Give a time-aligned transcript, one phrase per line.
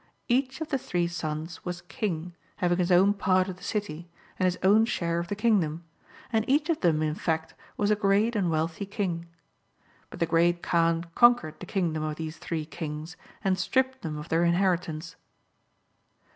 [0.27, 4.45] Each of the three sons was King, having his own part of the city, and
[4.45, 5.83] his own share of the kingdom,
[6.33, 9.27] and each of them in fact was a great and wealthy King.
[10.09, 14.17] But the Great Kaan conquered the king dom of these three Kings, and stripped them
[14.17, 15.17] of their inheritance.'